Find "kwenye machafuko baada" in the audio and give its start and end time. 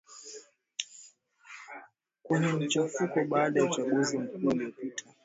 2.23-3.59